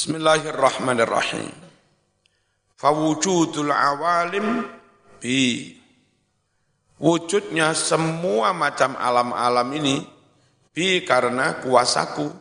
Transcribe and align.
Bismillahirrahmanirrahim. 0.00 1.52
Fawujudul 2.72 3.68
awalim 3.68 4.64
bi 5.20 5.76
wujudnya 6.96 7.76
semua 7.76 8.56
macam 8.56 8.96
alam-alam 8.96 9.68
ini 9.76 10.00
bi 10.72 11.04
karena 11.04 11.60
kuasaku. 11.60 12.32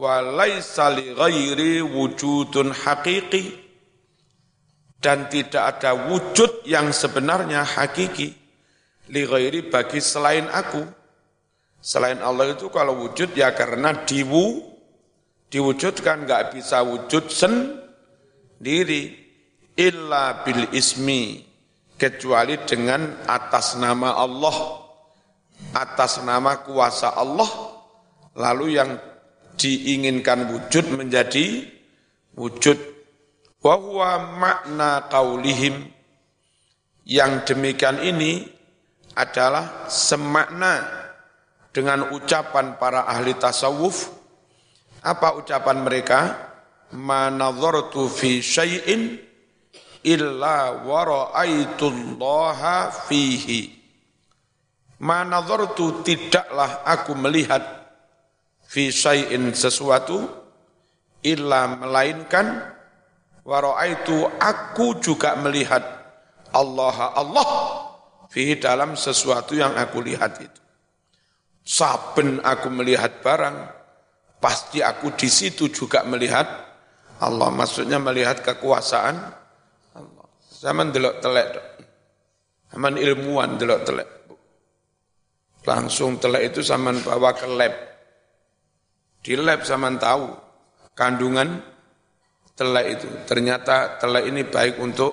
Walaisa 0.00 0.88
li 0.88 1.12
ghairi 1.12 1.84
wujudun 1.84 2.72
hakiki 2.72 3.52
dan 5.04 5.28
tidak 5.28 5.68
ada 5.68 6.00
wujud 6.08 6.64
yang 6.64 6.96
sebenarnya 6.96 7.60
hakiki 7.60 8.32
li 9.12 9.22
ghairi 9.28 9.68
bagi 9.68 10.00
selain 10.00 10.48
aku. 10.48 10.80
Selain 11.84 12.24
Allah 12.24 12.56
itu 12.56 12.72
kalau 12.72 13.04
wujud 13.04 13.36
ya 13.36 13.52
karena 13.52 13.92
diwu 14.08 14.73
diwujudkan 15.54 16.26
nggak 16.26 16.58
bisa 16.58 16.82
wujud 16.82 17.30
sendiri 17.30 19.14
illa 19.78 20.42
bil 20.42 20.66
ismi 20.74 21.46
kecuali 21.94 22.58
dengan 22.66 23.22
atas 23.22 23.78
nama 23.78 24.18
Allah 24.18 24.82
atas 25.78 26.18
nama 26.26 26.58
kuasa 26.66 27.14
Allah 27.14 27.46
lalu 28.34 28.74
yang 28.74 28.98
diinginkan 29.54 30.50
wujud 30.50 30.90
menjadi 30.90 31.70
wujud. 32.34 32.74
Wa 33.62 33.78
huwa 33.78 34.18
makna 34.34 35.06
qaulihim 35.06 35.86
yang 37.06 37.46
demikian 37.46 38.02
ini 38.02 38.42
adalah 39.14 39.86
semakna 39.86 40.82
dengan 41.70 42.10
ucapan 42.10 42.74
para 42.74 43.06
ahli 43.06 43.38
tasawuf 43.38 44.23
apa 45.04 45.36
ucapan 45.36 45.84
mereka? 45.84 46.20
Manadhartu 46.96 48.08
fi 48.08 48.40
syai'in 48.40 49.20
illa 50.04 50.80
wa 50.80 51.00
ra'aitullaha 51.04 52.88
fihi. 53.04 53.68
Manadhartu 55.04 56.00
tidaklah 56.00 56.88
aku 56.88 57.12
melihat 57.18 57.60
fi 58.64 58.88
syai'in 58.88 59.52
sesuatu 59.52 60.24
illa 61.20 61.68
melainkan 61.68 62.64
wa 63.44 63.58
ra'aitu 63.60 64.24
aku 64.40 65.04
juga 65.04 65.36
melihat 65.36 65.84
Allah 66.54 67.12
Allah 67.12 67.50
fi 68.32 68.56
dalam 68.56 68.96
sesuatu 68.96 69.52
yang 69.52 69.76
aku 69.76 70.00
lihat 70.00 70.40
itu. 70.40 70.60
Saben 71.64 72.44
aku 72.44 72.68
melihat 72.68 73.24
barang, 73.24 73.56
pasti 74.44 74.84
aku 74.84 75.16
di 75.16 75.32
situ 75.32 75.72
juga 75.72 76.04
melihat 76.04 76.44
Allah. 77.24 77.48
Maksudnya 77.48 77.96
melihat 77.96 78.44
kekuasaan 78.44 79.16
Allah. 79.96 80.26
Zaman 80.60 80.92
delok 80.92 81.24
telek. 81.24 81.48
Zaman 82.68 83.00
ilmuwan 83.00 83.56
delok 83.56 83.80
telek. 83.88 84.08
Langsung 85.64 86.20
telek 86.20 86.52
itu 86.52 86.60
zaman 86.60 87.00
bawa 87.00 87.32
ke 87.32 87.48
lab. 87.48 87.72
Di 89.24 89.32
lab 89.40 89.64
zaman 89.64 89.96
tahu 89.96 90.28
kandungan 90.92 91.64
telek 92.52 93.00
itu. 93.00 93.08
Ternyata 93.24 93.96
telek 93.96 94.28
ini 94.28 94.44
baik 94.44 94.76
untuk 94.76 95.12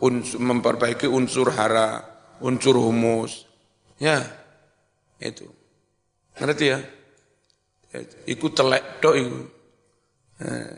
unsur, 0.00 0.40
memperbaiki 0.40 1.04
unsur 1.04 1.52
hara, 1.52 2.00
unsur 2.40 2.80
humus. 2.80 3.44
Ya, 4.00 4.24
itu. 5.20 5.44
Ngerti 6.40 6.64
ya? 6.72 6.80
Iku 8.26 8.50
telek 8.50 8.98
do 8.98 9.10
iku. 9.14 9.40
Nah, 10.42 10.74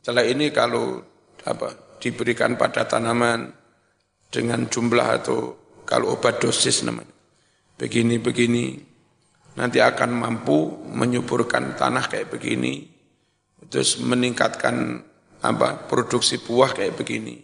telek 0.00 0.26
ini 0.32 0.54
kalau 0.54 1.02
apa 1.46 1.98
diberikan 1.98 2.54
pada 2.54 2.86
tanaman 2.86 3.50
dengan 4.30 4.66
jumlah 4.66 5.08
atau 5.22 5.38
kalau 5.86 6.18
obat 6.18 6.42
dosis 6.42 6.82
namanya. 6.86 7.14
Begini-begini 7.76 8.78
nanti 9.56 9.78
akan 9.80 10.10
mampu 10.16 10.86
menyuburkan 10.90 11.76
tanah 11.76 12.08
kayak 12.08 12.32
begini. 12.32 12.88
Terus 13.66 13.98
meningkatkan 14.00 15.02
apa 15.42 15.86
produksi 15.86 16.40
buah 16.40 16.72
kayak 16.72 16.96
begini. 16.96 17.36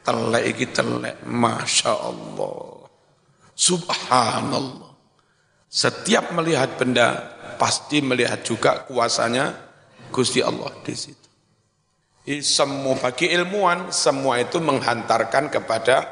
Telek 0.00 0.44
iki 0.56 0.66
telek, 0.72 1.20
masya 1.28 1.92
Allah, 1.92 2.88
subhanallah. 3.52 4.96
Setiap 5.70 6.32
melihat 6.34 6.80
benda 6.80 7.36
pasti 7.60 8.00
melihat 8.00 8.40
juga 8.40 8.88
kuasanya 8.88 9.52
Gusti 10.08 10.40
Allah 10.40 10.72
di 10.80 10.96
situ. 10.96 11.28
Jadi 12.24 12.40
semua 12.40 12.96
bagi 12.96 13.28
ilmuwan 13.28 13.92
semua 13.92 14.40
itu 14.40 14.56
menghantarkan 14.64 15.52
kepada 15.52 16.08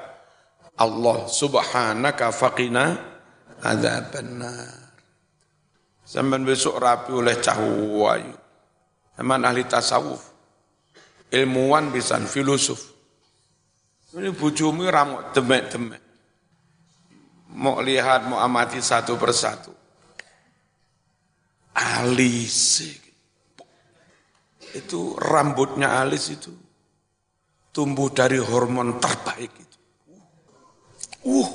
Allah 0.76 1.24
subhanaka 1.24 2.28
faqina 2.36 3.00
adzabannar. 3.64 4.92
Zaman 6.04 6.44
besok 6.44 6.80
rapi 6.80 7.12
oleh 7.16 7.36
cahayu. 7.40 8.36
Zaman 9.16 9.40
ahli 9.44 9.64
tasawuf. 9.68 10.20
Ilmuwan 11.28 11.92
bisa 11.92 12.16
filosof. 12.24 12.80
Ini 14.16 14.32
bujumu 14.32 14.88
ramuk 14.88 15.36
demek-demek. 15.36 16.00
Mau 17.52 17.84
lihat, 17.84 18.24
mau 18.24 18.40
amati 18.40 18.80
satu 18.80 19.20
persatu 19.20 19.77
alis. 21.78 22.82
Itu 24.74 25.14
rambutnya 25.16 26.02
alis 26.02 26.34
itu 26.34 26.52
tumbuh 27.78 28.10
dari 28.10 28.42
hormon 28.42 28.98
terbaik 28.98 29.52
itu. 29.54 29.78
Uh, 31.22 31.50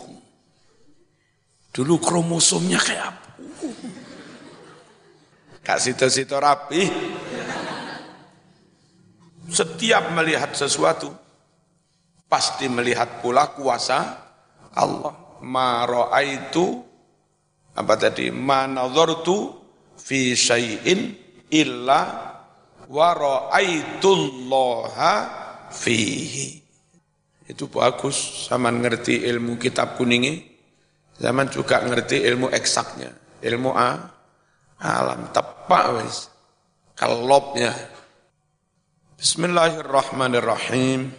dulu 1.75 1.99
kromosomnya 1.99 2.79
kayak 2.79 3.11
apa? 3.11 3.29
Uh. 3.67 3.77
Sito-Sito 5.63 6.39
rapi. 6.39 6.83
Setiap 9.43 10.15
melihat 10.15 10.55
sesuatu, 10.55 11.11
pasti 12.31 12.71
melihat 12.71 13.19
pula 13.19 13.51
kuasa 13.51 13.99
Allah. 14.73 15.13
Ma 15.43 15.83
itu 16.23 16.79
apa 17.75 17.93
tadi? 17.99 18.31
Ma 18.31 18.63
nazartu 18.65 19.62
fi 20.03 20.35
syai'in 20.35 21.15
illa 21.47 22.01
wa 22.91 23.15
ra'aitullaha 23.15 25.13
fihi. 25.71 26.59
Itu 27.47 27.71
bagus, 27.71 28.47
zaman 28.51 28.83
ngerti 28.83 29.23
ilmu 29.27 29.55
kitab 29.59 29.95
kuningnya, 29.95 30.43
zaman 31.19 31.47
juga 31.47 31.79
ngerti 31.83 32.19
ilmu 32.27 32.51
eksaknya, 32.51 33.11
ilmu 33.39 33.71
A, 33.75 34.11
alam 34.79 35.31
tepak 35.31 36.03
wis, 36.03 36.27
kelopnya. 36.95 37.71
Bismillahirrahmanirrahim. 39.19 41.11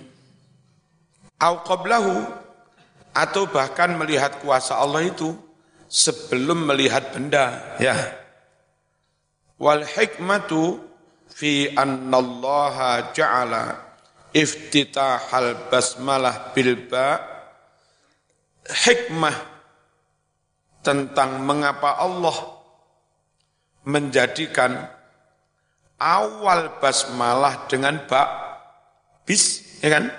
Au 1.40 1.60
qablahu 1.64 2.24
atau 3.16 3.44
bahkan 3.48 3.96
melihat 3.96 4.40
kuasa 4.40 4.76
Allah 4.80 5.04
itu 5.08 5.36
sebelum 5.88 6.68
melihat 6.68 7.12
benda, 7.12 7.76
ya 7.80 8.23
Wal 9.54 9.86
hikmatu 9.86 10.82
fi 11.30 11.70
annallaha 11.78 13.14
ja'ala 13.14 13.78
iftitahal 14.34 15.70
basmalah 15.70 16.50
bil 16.50 16.74
ba. 16.90 17.22
Hikmah 18.64 19.36
tentang 20.82 21.44
mengapa 21.44 22.00
Allah 22.00 22.34
menjadikan 23.86 24.90
awal 26.02 26.82
basmalah 26.82 27.70
dengan 27.70 28.02
ba. 28.10 28.22
Bis 29.22 29.78
ya 29.78 29.94
kan? 29.94 30.10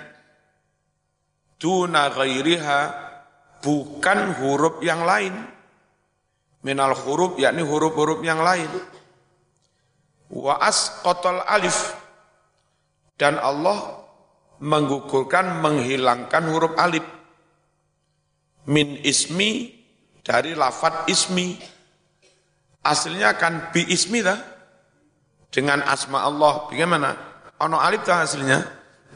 Tuna 1.60 2.08
ghairiha 2.08 2.80
bukan 3.60 4.18
huruf 4.40 4.80
yang 4.80 5.04
lain. 5.04 5.34
Minal 6.64 6.96
huruf 6.96 7.36
yakni 7.36 7.62
huruf-huruf 7.62 8.24
yang 8.24 8.40
lain 8.42 8.95
wa 10.30 10.58
asqatal 10.62 11.44
alif. 11.46 11.94
Dan 13.16 13.40
Allah 13.40 14.04
menggugurkan 14.60 15.60
menghilangkan 15.64 16.44
huruf 16.52 16.74
alif. 16.76 17.04
Min 18.66 18.98
ismi 19.00 19.72
dari 20.26 20.52
lafat 20.52 21.06
ismi. 21.08 21.56
Aslinya 22.82 23.34
kan 23.38 23.70
bi 23.70 23.86
ismi 23.86 24.20
dah. 24.20 24.38
Dengan 25.48 25.80
asma 25.86 26.26
Allah. 26.26 26.68
Bagaimana? 26.68 27.10
Ono 27.64 27.80
alif 27.80 28.04
tak 28.04 28.28
aslinya? 28.28 28.60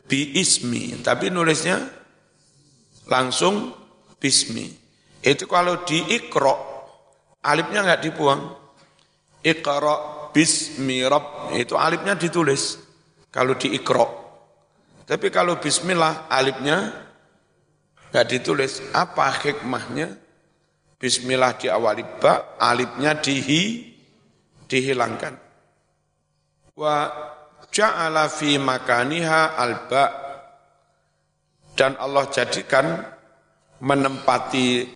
Bi 0.08 0.38
ismi. 0.38 1.02
Tapi 1.02 1.28
nulisnya 1.28 1.76
langsung 3.10 3.74
bismi. 4.16 4.70
Itu 5.20 5.44
kalau 5.44 5.84
di 5.84 6.00
ikro 6.16 6.54
alifnya 7.44 7.84
nggak 7.84 8.02
dibuang. 8.06 8.40
Ikro 9.44 10.19
bismi 10.30 11.02
itu 11.54 11.74
alifnya 11.74 12.14
ditulis 12.14 12.78
kalau 13.30 13.54
di 13.54 13.74
ikro. 13.74 14.20
Tapi 15.06 15.26
kalau 15.34 15.58
bismillah 15.58 16.30
alifnya 16.30 16.90
nggak 18.10 18.26
ditulis. 18.26 18.82
Apa 18.94 19.30
hikmahnya? 19.42 20.14
Bismillah 21.00 21.56
di 21.56 21.66
awal 21.72 22.04
ba, 22.20 22.60
alifnya 22.60 23.16
dihi, 23.16 23.88
dihilangkan. 24.68 25.34
Wa 26.76 26.96
ja'ala 27.72 28.28
fi 28.28 28.60
makaniha 28.60 29.56
alba 29.56 30.04
dan 31.78 31.96
Allah 31.96 32.28
jadikan 32.28 33.00
menempati 33.80 34.92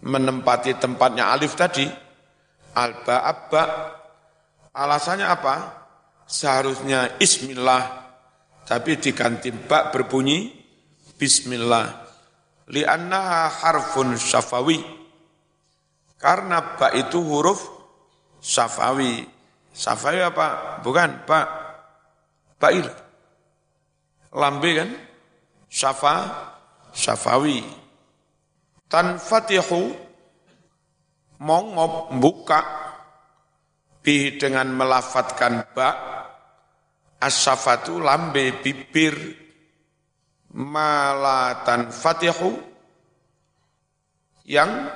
menempati 0.00 0.78
tempatnya 0.78 1.28
alif 1.34 1.58
tadi 1.58 1.84
alba 2.78 3.26
abba 3.26 3.62
alasannya 4.78 5.26
apa? 5.26 5.54
Seharusnya 6.28 7.18
ismillah 7.18 7.98
tapi 8.68 9.00
diganti 9.00 9.48
ba 9.50 9.90
berbunyi 9.90 10.52
bismillah. 11.16 12.06
Li'annaha 12.68 13.48
harfun 13.48 14.14
syafawi. 14.14 14.78
Karena 16.20 16.76
ba 16.76 16.92
itu 16.92 17.16
huruf 17.24 17.64
syafawi. 18.44 19.24
Syafawi 19.72 20.20
apa? 20.20 20.78
Bukan 20.84 21.24
ba 21.24 21.40
bail. 22.60 22.84
Lambe 24.36 24.70
kan? 24.76 24.90
Syafa 25.72 26.14
syafawi. 26.92 27.64
Tanfatihu 28.92 29.96
mongop 31.40 32.12
buka 32.20 32.87
bi 34.08 34.40
dengan 34.40 34.72
melafatkan 34.72 35.68
ba 35.76 35.88
asyafatu 37.20 38.00
lambe 38.00 38.56
bibir 38.64 39.12
malatan 40.56 41.92
fatihu 41.92 42.56
yang 44.48 44.88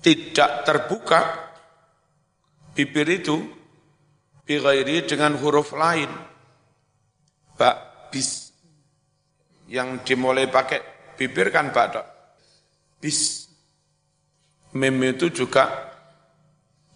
tidak 0.00 0.64
terbuka 0.64 1.52
bibir 2.72 3.04
itu 3.04 3.36
bighairi 4.48 5.04
dengan 5.04 5.36
huruf 5.36 5.76
lain. 5.76 6.08
Ba 7.52 7.76
bis 8.08 8.48
yang 9.68 10.00
dimulai 10.00 10.48
pakai 10.48 11.12
bibir 11.20 11.52
kan 11.52 11.68
ba 11.68 11.84
dok? 11.92 12.06
Bis. 12.96 13.44
Mem 14.72 15.04
itu 15.04 15.28
juga 15.28 15.92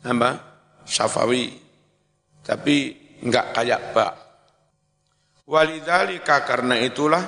apa 0.00 0.49
syafawi 0.86 1.54
tapi 2.44 2.96
enggak 3.24 3.52
kayak 3.56 3.82
ba 3.92 4.06
walidzalika 5.48 6.44
karena 6.46 6.78
itulah 6.80 7.24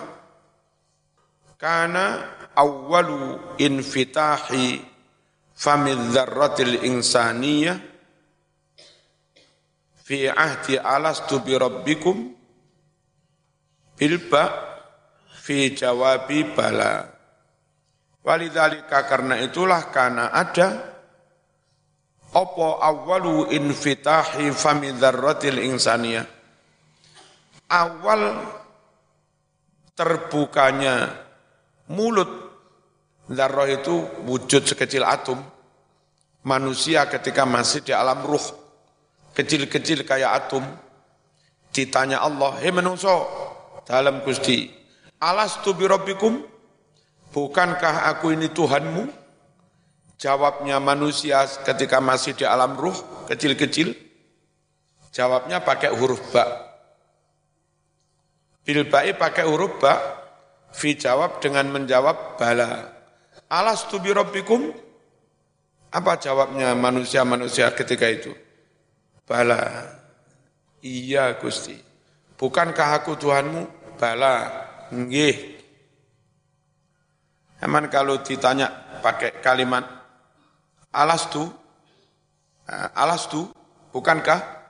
karena 1.59 2.27
awwalu 2.59 3.57
infitahi 3.59 4.83
famid 5.55 5.99
dzarratil 6.11 6.83
insaniyah 6.85 7.79
fi 10.03 10.29
ahdi 10.29 10.77
alastu 10.77 11.39
bi 11.41 11.55
rabbikum 11.55 12.35
bilba 13.97 14.45
fi 15.43 15.75
jawabi 15.75 16.55
bala. 16.55 17.07
Walidhalika 18.23 19.03
karena 19.11 19.43
itulah 19.43 19.91
karena 19.91 20.31
ada 20.31 20.92
opo 22.33 22.81
awalu 22.81 23.53
infitahi 23.53 24.53
fami 24.53 24.93
dzarratil 24.97 25.61
insania. 25.61 26.25
Awal 27.73 28.37
terbukanya 29.97 31.09
mulut 31.89 32.29
dzarrah 33.29 33.69
itu 33.73 34.05
wujud 34.29 34.69
sekecil 34.69 35.05
atom. 35.05 35.41
Manusia 36.43 37.07
ketika 37.07 37.47
masih 37.47 37.87
di 37.87 37.95
alam 37.95 38.19
ruh, 38.27 38.43
kecil-kecil 39.31 40.03
kayak 40.03 40.43
atom, 40.43 40.67
ditanya 41.71 42.19
Allah, 42.19 42.59
hei 42.59 42.75
menungso, 42.75 43.15
dalam 43.87 44.27
Gusti, 44.27 44.67
alastu 45.23 45.71
bi 45.79 45.87
rabbikum? 45.87 46.51
bukankah 47.33 48.13
aku 48.13 48.37
ini 48.37 48.53
Tuhanmu? 48.53 49.22
Jawabnya 50.23 50.79
manusia 50.79 51.43
ketika 51.67 51.99
masih 51.99 52.39
di 52.39 52.47
alam 52.47 52.79
ruh, 52.79 52.95
kecil-kecil. 53.27 53.91
Jawabnya 55.11 55.67
pakai 55.67 55.91
huruf 55.91 56.23
ba. 56.31 56.47
Bilba'i 58.63 59.19
pakai 59.19 59.43
huruf 59.43 59.83
ba, 59.83 59.99
fi 60.71 60.95
jawab 60.95 61.43
dengan 61.43 61.67
menjawab 61.75 62.39
bala. 62.39 62.87
Alas 63.51 63.91
tu 63.91 63.99
rabbikum? 63.99 64.71
Apa 65.91 66.15
jawabnya 66.23 66.71
manusia-manusia 66.79 67.75
ketika 67.75 68.07
itu? 68.07 68.31
Bala. 69.27 69.91
Iya 70.87 71.35
Gusti. 71.43 71.75
Bukankah 72.39 73.03
aku 73.03 73.19
Tuhanmu? 73.19 73.63
Bala. 73.99 74.35
Nggih. 74.95 75.59
Emang 77.59 77.91
kalau 77.91 78.23
ditanya 78.23 78.71
pakai 79.03 79.43
kalimat 79.43 80.02
alastu, 80.93 81.49
alastu, 82.95 83.49
bukankah? 83.91 84.63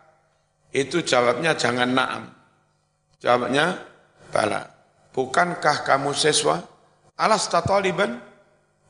Itu 0.72 1.04
jawabnya 1.04 1.52
jangan 1.52 1.90
naam. 1.92 2.22
Jawabnya 3.20 3.76
bala. 4.32 4.64
Bukankah 5.12 5.84
kamu 5.84 6.16
siswa? 6.16 6.64
Alas 7.20 7.52
taliban? 7.52 8.16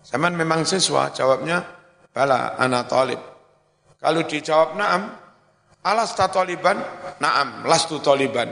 Zaman 0.06 0.38
memang 0.38 0.62
siswa, 0.62 1.11
jawabnya 1.11 1.67
bala, 2.14 2.55
anak 2.55 2.87
talib. 2.87 3.20
Kalau 3.99 4.23
dijawab 4.23 4.79
naam, 4.79 5.11
alas 5.82 6.14
taliban? 6.14 6.79
Naam, 7.19 7.67
lastu 7.67 7.99
taliban. 7.99 8.50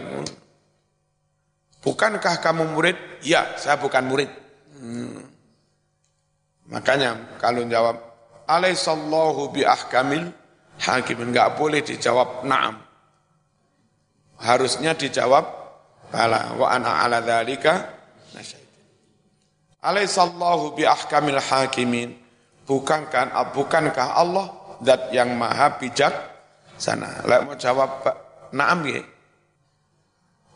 Bukankah 1.80 2.42
kamu 2.42 2.76
murid? 2.76 2.96
Ya, 3.24 3.56
saya 3.56 3.80
bukan 3.80 4.04
murid. 4.10 4.30
Hmm. 4.78 5.26
Makanya 6.70 7.38
kalau 7.42 7.66
jawab 7.66 8.09
alaihissallahu 8.50 9.54
bi 9.54 9.62
ahkamil 9.62 10.34
hakimin 10.82 11.30
enggak 11.30 11.54
boleh 11.54 11.84
dijawab 11.84 12.42
na'am. 12.42 12.82
Harusnya 14.40 14.96
dijawab 14.96 15.44
bala 16.10 16.56
wa 16.58 16.66
ana 16.72 17.04
ala 17.06 17.20
dzalika 17.20 18.00
Alaihissallahu 19.80 20.76
bi 20.76 20.84
ahkamil 20.84 21.40
hakimin. 21.40 22.12
Bukankah 22.68 23.32
bukankah 23.56 24.12
Allah 24.12 24.46
zat 24.84 25.08
yang 25.10 25.34
maha 25.40 25.80
bijak 25.80 26.12
sana. 26.76 27.24
Lah 27.24 27.48
mau 27.48 27.56
jawab 27.56 28.04
na'am 28.52 28.84
ya. 28.84 29.00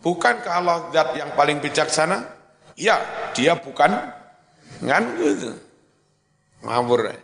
Bukankah 0.05 0.53
Allah 0.61 0.77
zat 0.93 1.17
yang 1.17 1.33
paling 1.33 1.57
bijaksana? 1.65 2.21
Ya, 2.77 3.01
dia 3.33 3.57
bukan 3.57 3.97
ngan 4.85 5.05
gitu 5.17 5.57
ngawur. 6.61 7.17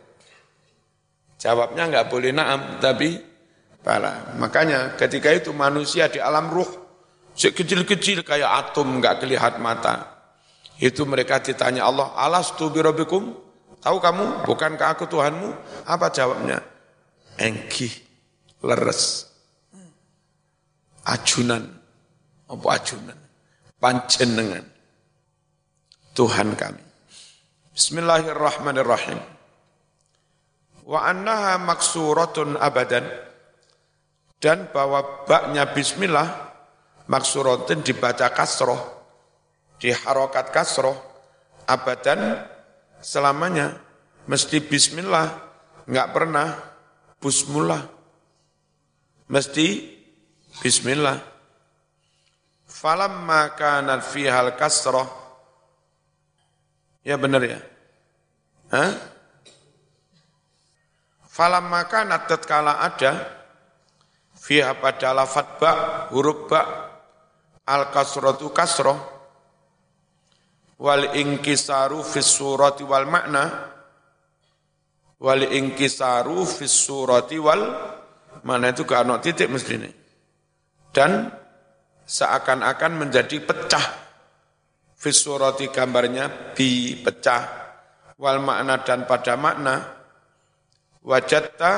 Jawabnya 1.40 1.88
nggak 1.88 2.06
boleh 2.12 2.36
naam, 2.36 2.76
tapi 2.84 3.16
bala. 3.80 4.36
Makanya 4.36 4.92
ketika 5.00 5.32
itu 5.32 5.56
manusia 5.56 6.12
di 6.12 6.20
alam 6.20 6.52
ruh, 6.52 6.68
kecil-kecil 7.32 8.20
kayak 8.20 8.50
atom 8.68 9.00
nggak 9.00 9.24
kelihatan 9.24 9.64
mata. 9.64 10.20
Itu 10.76 11.08
mereka 11.08 11.40
ditanya 11.40 11.88
Allah, 11.88 12.12
alas 12.12 12.52
tu 12.60 12.68
birobikum, 12.68 13.32
tahu 13.80 13.96
kamu, 14.00 14.44
bukankah 14.44 14.96
aku 14.96 15.08
Tuhanmu? 15.08 15.48
Apa 15.88 16.12
jawabnya? 16.12 16.60
Engki, 17.40 17.88
leres, 18.60 19.28
ajunan, 21.08 21.64
apa 22.52 22.68
ajunan, 22.76 23.16
panjenengan, 23.80 24.64
Tuhan 26.12 26.52
kami. 26.52 26.84
Bismillahirrahmanirrahim. 27.72 29.39
Wa 30.84 31.06
annaha 31.06 31.60
maksuratun 31.60 32.58
abadan 32.58 33.06
dan 34.40 34.72
bahwa 34.72 35.24
baknya 35.28 35.68
bismillah 35.70 36.28
maksuratun 37.06 37.84
dibaca 37.84 38.32
kasroh, 38.32 38.80
diharokat 39.76 40.48
kasroh, 40.54 40.96
abadan 41.68 42.42
selamanya 43.04 43.76
mesti 44.24 44.64
bismillah, 44.64 45.28
enggak 45.84 46.08
pernah 46.16 46.48
busmullah. 47.20 47.84
Mesti 49.30 49.66
bismillah. 50.58 51.22
Falamma 52.66 53.54
kanat 53.54 54.02
fihal 54.02 54.54
kasroh 54.58 55.20
Ya 57.00 57.16
benar 57.16 57.40
ya. 57.44 57.60
Hah? 58.68 58.92
Falam 61.40 61.72
maka 61.72 62.04
nadat 62.04 62.44
kala 62.44 62.84
ada 62.84 63.16
fiha 64.36 64.76
pada 64.76 65.16
lafat 65.16 65.56
ba 65.56 65.72
huruf 66.12 66.44
ba 66.52 66.60
al 67.64 67.88
kasratu 67.88 68.52
kasroh 68.52 69.00
wal 70.76 71.16
ingkisaru 71.16 72.04
fis 72.04 72.28
surati 72.28 72.84
wal 72.84 73.08
makna 73.08 73.72
wal 75.16 75.40
ingkisaru 75.40 76.44
fis 76.44 76.76
surati 76.76 77.40
wal 77.40 77.62
mana 78.44 78.72
itu 78.72 78.84
gak 78.84 79.08
ada 79.08 79.16
titik 79.20 79.48
mesti 79.48 79.74
ini. 79.80 79.90
Dan 80.92 81.28
seakan-akan 82.04 82.92
menjadi 83.00 83.40
pecah. 83.44 83.86
Fis 84.96 85.16
surati 85.16 85.72
gambarnya 85.72 86.52
bi 86.52 87.00
pecah. 87.00 87.42
Wal 88.20 88.40
makna 88.44 88.84
dan 88.84 89.08
pada 89.08 89.36
makna. 89.36 89.99
Wajatta 91.00 91.72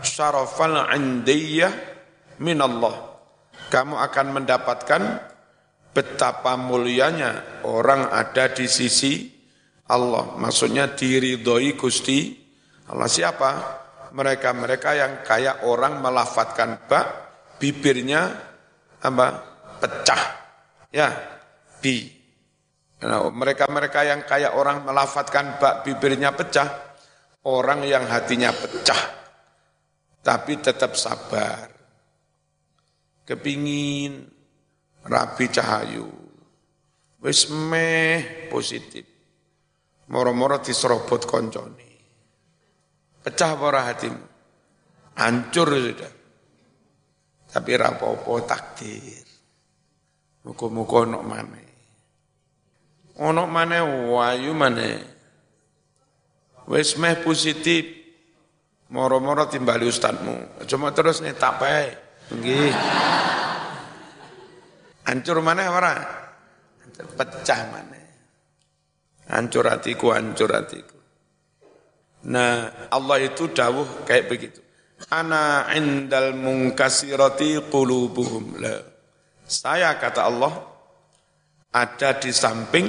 syarafal 0.00 0.88
indiyah 0.96 1.72
minallah. 2.40 3.12
Kamu 3.68 3.96
akan 3.96 4.26
mendapatkan 4.40 5.02
betapa 5.92 6.56
mulianya 6.56 7.64
orang 7.68 8.08
ada 8.08 8.48
di 8.52 8.64
sisi 8.68 9.28
Allah. 9.88 10.36
Maksudnya 10.40 10.92
diridhoi 10.96 11.76
Gusti 11.76 12.42
Allah 12.88 13.08
siapa? 13.08 13.50
Mereka-mereka 14.12 14.90
yang 14.92 15.12
kayak 15.24 15.64
orang 15.64 16.04
melafatkan 16.04 16.84
bak, 16.84 17.06
bibirnya 17.56 18.28
apa? 19.00 19.26
Pecah. 19.80 20.22
Ya, 20.92 21.08
bi. 21.80 22.12
Nah, 23.00 23.32
mereka-mereka 23.32 24.04
yang 24.04 24.20
kayak 24.28 24.52
orang 24.52 24.84
melafatkan 24.84 25.56
bak, 25.56 25.88
bibirnya 25.88 26.36
pecah, 26.36 26.91
orang 27.46 27.82
yang 27.86 28.06
hatinya 28.06 28.54
pecah, 28.54 29.02
tapi 30.22 30.58
tetap 30.62 30.94
sabar. 30.94 31.70
Kepingin 33.22 34.26
rabi 35.06 35.46
cahayu, 35.46 36.10
wis 37.22 37.46
meh 37.50 38.50
positif. 38.50 39.06
Moro-moro 40.10 40.58
diserobot 40.60 41.24
konconi. 41.24 41.92
Pecah 43.22 43.54
para 43.54 43.86
hatimu. 43.86 44.26
Hancur 45.16 45.68
sudah. 45.72 46.12
Tapi 47.52 47.70
rapopo 47.78 48.42
takdir. 48.42 49.24
Muka-muka 50.42 51.06
onok 51.06 51.22
mana. 51.22 51.62
Onok 53.22 53.48
mana 53.48 53.76
wayu 53.86 54.52
mana. 54.52 55.11
Wis 56.68 56.94
meh 56.98 57.18
positif. 57.22 58.02
Moro-moro 58.92 59.48
timbali 59.48 59.88
ustadmu. 59.88 60.64
Cuma 60.68 60.92
terus 60.92 61.24
nih 61.24 61.32
tak 61.32 61.56
baik. 61.56 61.94
Nggih. 62.36 62.72
Hancur 65.08 65.40
mana 65.40 65.72
para? 65.72 65.94
Pecah 67.16 67.60
mana. 67.72 68.00
Hancur 69.32 69.64
hatiku, 69.64 70.12
hancur 70.12 70.52
hatiku. 70.52 70.98
Nah, 72.28 72.70
Allah 72.92 73.18
itu 73.18 73.50
dawuh 73.50 74.06
kayak 74.06 74.28
begitu. 74.30 74.60
Ana 75.10 75.66
indal 75.74 76.38
mungkasirati 76.38 77.66
qulubuhum. 77.66 78.62
Lah, 78.62 78.78
saya 79.42 79.98
kata 79.98 80.20
Allah 80.22 80.52
ada 81.74 82.10
di 82.22 82.30
samping 82.30 82.86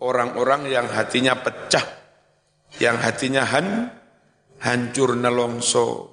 orang-orang 0.00 0.72
yang 0.72 0.86
hatinya 0.88 1.36
pecah, 1.36 1.84
yang 2.82 3.00
hatinya 3.00 3.44
han, 3.46 3.88
hancur 4.60 5.16
nelongso, 5.16 6.12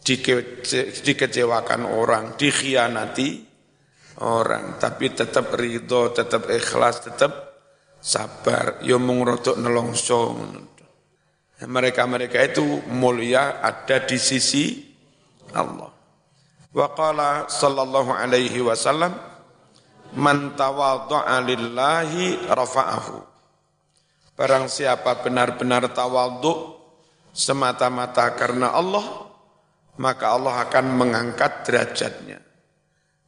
dike, 0.00 0.64
dikecewakan 1.04 1.84
orang, 1.84 2.38
dikhianati 2.38 3.28
orang, 4.24 4.80
tapi 4.80 5.12
tetap 5.12 5.52
ridho, 5.56 6.12
tetap 6.12 6.48
ikhlas, 6.48 7.04
tetap 7.04 7.32
sabar, 8.00 8.80
yo 8.80 8.96
mung 8.96 9.24
nelongso 9.60 10.36
mereka-mereka 11.60 12.40
itu 12.40 12.64
mulia 12.88 13.60
ada 13.60 14.00
di 14.00 14.16
sisi 14.16 14.80
Allah. 15.52 15.92
Wa 16.72 16.88
qala 16.96 17.50
sallallahu 17.50 18.14
alaihi 18.14 18.64
wasallam 18.64 19.12
man 20.16 20.56
tawadha'a 20.56 21.36
lillahi 21.44 22.48
rafa'ahu. 22.48 23.29
Barang 24.40 24.72
siapa 24.72 25.20
benar-benar 25.20 25.92
tawadhu 25.92 26.72
semata-mata 27.28 28.32
karena 28.32 28.72
Allah, 28.72 29.28
maka 30.00 30.32
Allah 30.32 30.64
akan 30.64 30.96
mengangkat 30.96 31.68
derajatnya. 31.68 32.40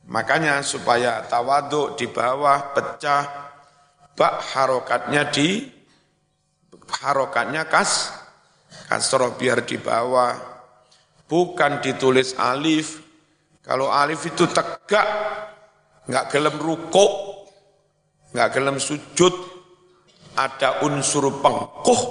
Makanya 0.08 0.64
supaya 0.64 1.20
tawadhu 1.28 2.00
di 2.00 2.08
bawah 2.08 2.72
pecah, 2.72 3.28
bak 4.16 4.40
harokatnya 4.56 5.28
di 5.28 5.68
harokatnya 7.04 7.68
kas 7.68 8.08
kasroh 8.88 9.36
biar 9.36 9.68
di 9.68 9.76
bawah, 9.76 10.32
bukan 11.28 11.84
ditulis 11.84 12.40
alif. 12.40 13.04
Kalau 13.60 13.92
alif 13.92 14.24
itu 14.24 14.48
tegak, 14.48 15.08
nggak 16.08 16.24
gelem 16.32 16.56
rukuk, 16.56 17.12
nggak 18.32 18.48
gelem 18.48 18.80
sujud, 18.80 19.52
ada 20.36 20.84
unsur 20.86 21.28
pengkuh, 21.42 22.02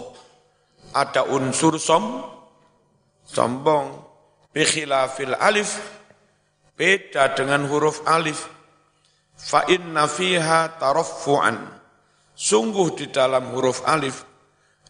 ada 0.93 1.25
unsur 1.29 1.77
som, 1.81 2.25
sombong. 3.25 4.11
Bikhilafil 4.51 5.31
alif, 5.39 5.79
beda 6.75 7.31
dengan 7.31 7.63
huruf 7.71 8.03
alif. 8.03 8.51
Fa 9.39 9.63
inna 9.71 10.11
fiha 10.11 10.75
taraffu'an. 10.75 11.79
Sungguh 12.35 12.99
di 12.99 13.07
dalam 13.07 13.55
huruf 13.55 13.87
alif 13.87 14.27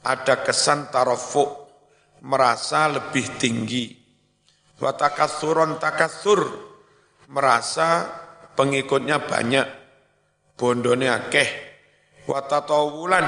ada 0.02 0.42
kesan 0.42 0.90
tarafu' 0.90 1.62
merasa 2.26 2.90
lebih 2.90 3.38
tinggi. 3.38 3.86
Watakasuron 4.82 5.78
takasur 5.78 6.42
merasa 7.30 8.10
pengikutnya 8.58 9.22
banyak, 9.22 9.68
bondone 10.58 11.06
akeh. 11.06 11.71
Watatawulan 12.30 13.26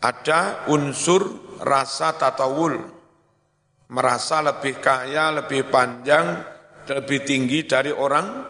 ada 0.00 0.68
unsur 0.72 1.56
rasa 1.60 2.16
tatawul, 2.16 2.78
merasa 3.90 4.44
lebih 4.44 4.80
kaya, 4.80 5.32
lebih 5.32 5.68
panjang, 5.68 6.40
lebih 6.88 7.24
tinggi 7.24 7.64
dari 7.64 7.92
orang 7.92 8.46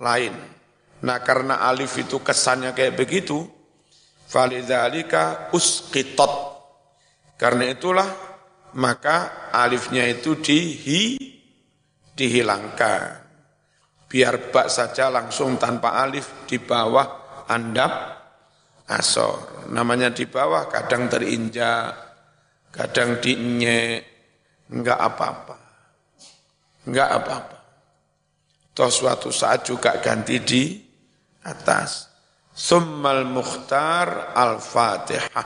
lain. 0.00 0.34
Nah 1.04 1.18
karena 1.20 1.60
alif 1.68 2.00
itu 2.00 2.22
kesannya 2.24 2.72
kayak 2.72 2.96
begitu, 2.96 3.44
falidzalika 4.30 5.52
usqitat. 5.52 6.32
Karena 7.36 7.68
itulah 7.68 8.08
maka 8.80 9.50
alifnya 9.52 10.08
itu 10.08 10.40
dihi, 10.40 11.20
dihilangkan. 12.16 13.28
Biar 14.06 14.48
bak 14.48 14.72
saja 14.72 15.12
langsung 15.12 15.60
tanpa 15.60 16.00
alif 16.00 16.48
di 16.48 16.56
bawah 16.56 17.44
andap 17.50 18.15
asor. 18.86 19.68
Namanya 19.74 20.14
di 20.14 20.24
bawah 20.26 20.70
kadang 20.70 21.10
terinjak, 21.10 21.90
kadang 22.70 23.18
dinyek, 23.18 24.00
enggak 24.70 24.98
apa-apa. 24.98 25.56
Enggak 26.86 27.10
apa-apa. 27.18 27.58
Toh 28.76 28.92
suatu 28.92 29.32
saat 29.32 29.66
juga 29.66 29.98
ganti 29.98 30.36
di 30.38 30.64
atas. 31.48 32.12
Summal 32.56 33.28
Mukhtar 33.28 34.32
Al-Fatihah. 34.32 35.44